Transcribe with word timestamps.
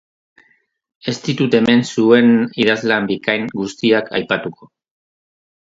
Ez 1.13 1.15
ditut 1.27 1.57
hemen 1.59 1.85
zuen 1.97 2.33
idazlan 2.65 3.07
bikain 3.13 3.47
guztiak 3.61 4.13
aipatuko. 4.21 4.73